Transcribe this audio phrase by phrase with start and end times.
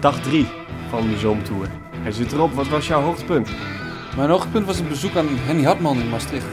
[0.00, 0.46] dag 3
[0.88, 1.68] van de Zoomtour.
[1.96, 3.50] Hij zit erop, wat was jouw hoogtepunt?
[4.16, 6.46] Mijn hoogtepunt was het bezoek aan Henny Hartman in Maastricht.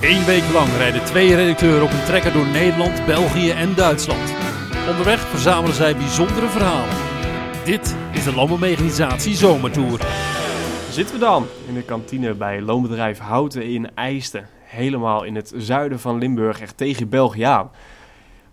[0.00, 4.34] Eén week lang rijden twee redacteuren op een trekker door Nederland, België en Duitsland.
[4.88, 6.96] Onderweg verzamelen zij bijzondere verhalen.
[7.64, 10.00] Dit is de Landbouwmechanisatie Zomertour.
[10.90, 14.48] Zitten we dan in de kantine bij loonbedrijf Houten in IJsten.
[14.64, 17.70] Helemaal in het zuiden van Limburg, echt tegen België aan.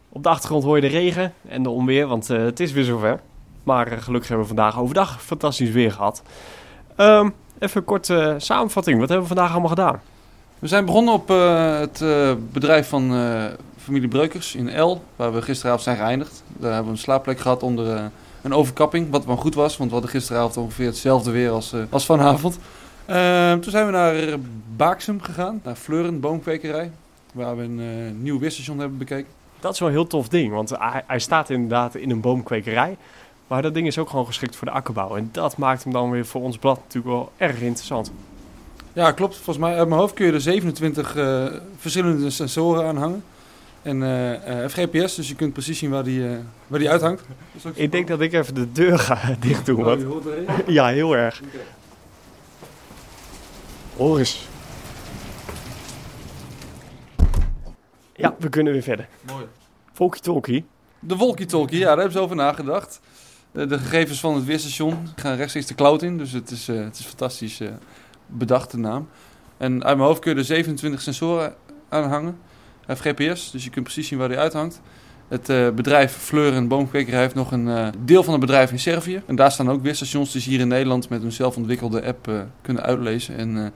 [0.10, 2.84] Op de achtergrond hoor je de regen en de onweer, want eh, het is weer
[2.84, 3.20] zover.
[3.64, 6.24] Maar eh, gelukkig hebben we vandaag overdag fantastisch weer gehad.
[6.96, 7.29] Ehm,
[7.60, 9.00] even een korte samenvatting.
[9.00, 10.01] Wat hebben we vandaag allemaal gedaan?
[10.60, 13.46] We zijn begonnen op eh, het eh, bedrijf van eh,
[13.78, 16.43] familie Breukers in El, waar we gisteravond zijn geëindigd.
[16.48, 18.06] Daar hebben we een slaapplek gehad onder eh,
[18.42, 22.00] een overkapping, wat wel goed was, want we hadden gisteravond ongeveer hetzelfde weer als, eh,
[22.00, 22.60] vanavond.
[23.06, 24.36] Ehm, toen zijn we naar
[24.76, 26.92] Baaksum gegaan, naar Fleuren, boomkwekerij,
[27.34, 29.32] waar we een eh, nieuw weerstation hebben bekeken.
[29.60, 32.98] Dat is wel een heel tof ding, want hij, hij staat inderdaad in een boomkwekerij.
[33.48, 35.16] Maar dat ding is ook gewoon geschikt voor de akkerbouw.
[35.16, 38.12] En dat maakt hem dan weer voor ons blad natuurlijk wel erg interessant.
[38.94, 39.36] Ja, klopt.
[39.36, 41.46] Volgens mij uit mijn hoofd kun je er 27 eh,
[41.78, 43.23] verschillende sensoren aan hangen.
[43.81, 46.36] En eh eh, hij heeft GPS, dus je kunt precies zien waar die, eh,
[46.68, 47.24] waar die uithangt.
[47.74, 49.80] Ik denk dat ik even de deur ga dicht doen.
[49.80, 50.02] Oh, Want...
[50.02, 50.46] je hoort erin?
[50.68, 51.42] Ja, heel erg.
[53.98, 54.48] Hoor eens.
[58.18, 59.08] Ja, we kunnen weer verder.
[59.32, 59.46] Mooi.
[59.94, 60.66] Volkie talkie.
[61.00, 63.00] De walkie-talkie, ja, daar hebben ze over nagedacht.
[63.52, 67.00] De, gegevens van het weerstation gaan rechtstreeks de cloud in, dus het is, eh, het
[67.00, 67.70] is fantastisch eh,
[68.26, 69.09] bedacht, de naam.
[69.58, 71.56] En uit mijn hoofd kun je er 27 sensoren
[71.90, 72.38] aan hangen.
[72.86, 74.81] Hij heeft GPS, dus je kunt precies zien waar hij uithangt.
[75.28, 78.80] Het eh, bedrijf Fleur en Boomkwekerij heeft nog een eh, deel van het bedrijf in
[78.80, 79.22] Servië.
[79.26, 82.40] En daar staan ook weerstations die ze hier in Nederland met een zelfontwikkelde app eh,
[82.62, 83.38] kunnen uitlezen.
[83.38, 83.70] En eh,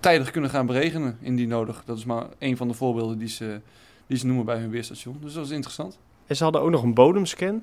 [0.00, 1.82] tijdig kunnen gaan beregenen, indien nodig.
[1.84, 3.60] Dat is maar een van de voorbeelden die ze,
[4.06, 5.18] die ze noemen bij hun weerstation.
[5.20, 5.98] Dus dat is interessant.
[6.26, 7.62] En ze hadden ook nog een bodemscan.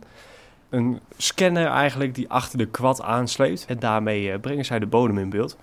[0.69, 3.65] Een scanner eigenlijk die achter de kwad aansleept.
[3.65, 5.57] En daarmee eh, brengen zij de bodem in beeld.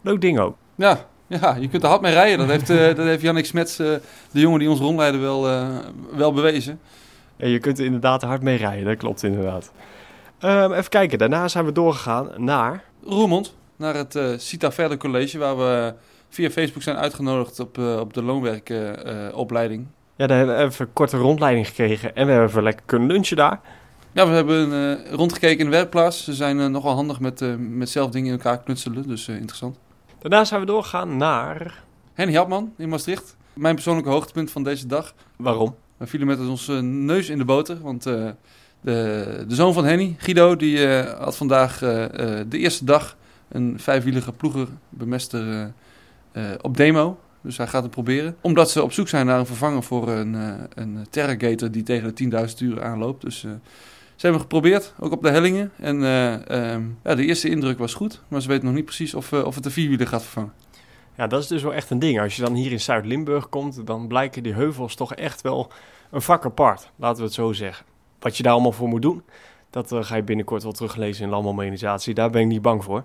[0.00, 0.56] Leuk ding ook.
[0.74, 2.38] Ja, ja, je kunt er hard mee rijden.
[2.38, 3.86] Dat heeft, eh dat heeft Jannik Smets, eh,
[4.30, 5.42] de jongen die ons rondleidde, wel,
[6.16, 6.80] wel bewezen.
[7.36, 9.72] En je kunt er inderdaad hard mee rijden, dat klopt inderdaad.
[10.38, 12.84] Ehm, even kijken, daarna zijn we doorgegaan naar...
[13.04, 15.94] Roermond, naar het Cita Verder College, waar we
[16.34, 19.86] via Facebook zijn uitgenodigd op, eh, op de loonwerkopleiding.
[20.16, 22.16] Ja, daar hebben we even een korte rondleiding gekregen.
[22.16, 23.60] En we hebben even lekker kunnen lunchen daar.
[24.12, 26.24] ja, we hebben eh, rondgekeken in de werkplaats.
[26.24, 29.78] Ze zijn eh, nogal handig met, met zelf dingen in elkaar knutselen, dus interessant.
[30.18, 31.82] Daarna zijn we doorgegaan naar...
[32.14, 35.14] Henny Hapman in Maastricht, mijn persoonlijke hoogtepunt van deze dag.
[35.36, 35.74] Waarom?
[35.96, 38.34] We vielen met onze neus in de boter, want de,
[38.80, 43.16] de zoon van Henny, Guido, die had vandaag de eerste dag
[43.52, 45.68] een vijfwielige ploegerbemester eh, eh,
[46.60, 47.18] op demo.
[47.42, 48.36] Dus hij gaat het proberen.
[48.40, 52.14] Omdat ze op zoek zijn naar een vervanger voor een, eh een Terragator die tegen
[52.14, 53.22] de 10.000 uur aanloopt.
[53.22, 53.50] Dus eh,
[54.22, 55.72] ze hebben geprobeerd, ook op de hellingen.
[55.76, 59.14] En eh, ehm, ja, de eerste indruk was goed, maar ze weten nog niet precies
[59.14, 60.52] of, eh, of het de vierwieler gaat vervangen.
[61.16, 62.20] Ja, dat is dus wel echt een ding.
[62.20, 65.70] Als je dan hier in Zuid-Limburg komt, dan blijken die heuvels toch echt wel
[66.10, 66.90] een vak apart.
[66.96, 67.86] Laten we het zo zeggen.
[68.18, 69.22] Wat je daar allemaal voor moet doen,
[69.70, 72.14] dat eh, ga je binnenkort wel teruglezen in Landbouwmechanisatie.
[72.14, 73.04] Daar ben ik niet bang voor.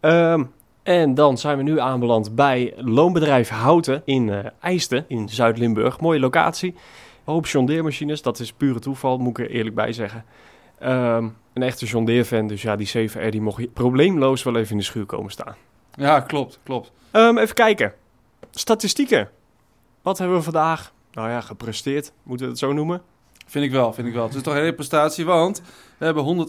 [0.00, 0.44] Ehm,
[0.84, 6.00] en dan zijn we nu aanbeland bij loonbedrijf Houten in IJsten in Zuid-Limburg.
[6.00, 6.74] Mooie locatie.
[7.24, 10.24] Een hoop jondeermachines, dat is pure toeval, moet ik er eerlijk bij zeggen.
[10.78, 14.84] Ehm, een echte jondeerfan, dus ja, die 7R die mocht probleemloos wel even in de
[14.84, 15.54] schuur komen staan.
[15.94, 16.92] Ja, klopt, klopt.
[17.10, 17.92] Ehm, even kijken.
[18.50, 19.30] Statistieken.
[20.02, 23.02] Wat hebben we vandaag, nou ja, gepresteerd, moeten we het zo noemen?
[23.44, 24.24] Vind ik wel, vind ik wel.
[24.24, 25.62] Het is toch een hele prestatie, want
[25.98, 26.48] we hebben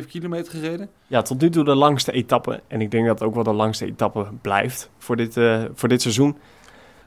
[0.00, 0.88] 148,7 kilometer gereden.
[1.06, 2.60] Ja, tot nu toe de langste etappe.
[2.66, 5.88] En ik denk dat het ook wel de langste etappe blijft voor dit, eh, voor
[5.88, 6.36] dit seizoen.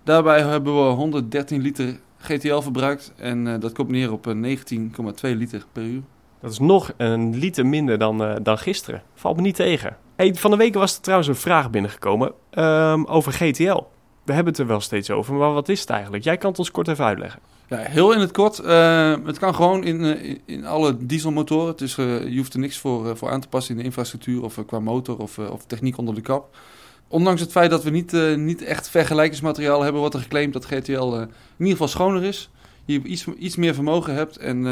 [0.04, 5.36] Daarbij hebben we 113 liter GTL verbruikt en eh, dat komt neer op eh, 19,2
[5.36, 6.02] liter per uur.
[6.42, 9.02] Dat is nog een liter minder dan, eh, dan gisteren.
[9.14, 9.98] Valt me niet tegen.
[10.16, 13.84] Hey, van de week was er trouwens een vraag binnengekomen ehm, over GTL.
[14.24, 16.24] We hebben het er wel steeds over, maar wat is het eigenlijk?
[16.24, 17.40] Jij kan het ons kort even uitleggen.
[17.70, 18.60] Ja, heel in het kort.
[18.60, 21.76] eh, het kan gewoon in, eh, in- alle dieselmotoren.
[21.78, 24.60] Is, eh, je hoeft er niks voor, voor aan te passen in de infrastructuur of
[24.66, 26.56] qua motor of, of techniek onder de kap.
[27.08, 31.14] Ondanks het feit dat we niet, niet echt vergelijkingsmateriaal hebben, wordt er geclaimd dat GTL
[31.14, 31.28] in
[31.58, 32.50] ieder geval schoner is.
[32.86, 34.38] Je iets, iets meer vermogen hebt.
[34.38, 34.64] En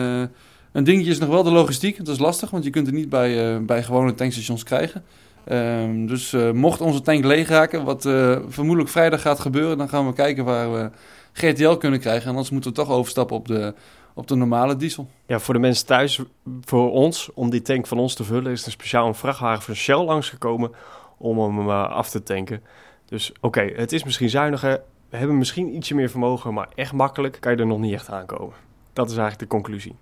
[0.71, 1.97] een dingetje is nog wel de logistiek.
[1.97, 5.03] Dat is lastig, want je kunt het niet bij, bij gewone tankstations krijgen.
[5.43, 9.89] Ehm, dus eh, mocht onze tank leeg raken, wat eh, vermoedelijk vrijdag gaat gebeuren, dan
[9.89, 10.89] gaan we kijken waar we
[11.31, 12.23] GTL kunnen krijgen.
[12.23, 13.73] En anders moeten we toch overstappen op de,
[14.13, 15.09] op de normale diesel.
[15.25, 16.19] Ja, voor de mensen thuis,
[16.61, 19.75] voor ons, om die tank van ons te vullen, is er speciaal een vrachtwagen van
[19.75, 20.71] Shell langsgekomen
[21.17, 22.63] om hem eh, af te tanken.
[23.05, 24.81] Dus oké, het is misschien zuiniger.
[25.09, 28.09] We hebben misschien ietsje meer vermogen, maar echt makkelijk kan je er nog niet echt
[28.09, 28.55] aankomen.
[28.93, 29.95] Dat is eigenlijk de conclusie.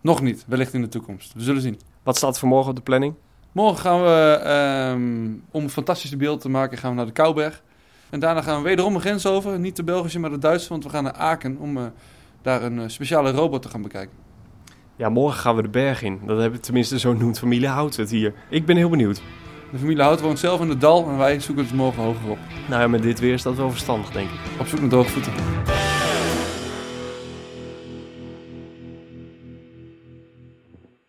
[0.00, 1.32] Nog niet, wellicht in de toekomst.
[1.32, 1.80] We zullen zien.
[2.02, 3.14] Wat staat voor morgen op de planning?
[3.56, 7.62] Morgen gaan we, ehm, om een fantastische beeld te maken, gaan we naar de Kouberg.
[8.10, 9.58] En daarna gaan we wederom een grens over.
[9.58, 10.68] Niet de Belgische, maar de Duitse.
[10.68, 11.82] Want we gaan naar Aken om eh,
[12.42, 14.16] daar een eh, speciale robot te gaan bekijken.
[14.96, 16.20] Ja, morgen gaan we de berg in.
[16.26, 18.34] Dat hebben tenminste zo noemt familie Hout het hier.
[18.50, 19.22] Ik ben heel benieuwd.
[19.72, 22.38] De familie Hout woont zelf in het dal en wij zoeken het morgen hoger op.
[22.68, 24.60] Nou ja, met dit weer is dat wel verstandig, denk ik.
[24.60, 25.32] Op zoek naar droge voeten.